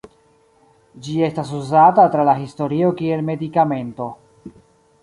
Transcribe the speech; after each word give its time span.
Ĝi 1.07 1.17
estas 1.27 1.51
uzata 1.59 2.07
tra 2.17 2.27
la 2.31 2.35
historio 2.41 2.91
kiel 3.03 3.23
medikamento. 3.31 4.11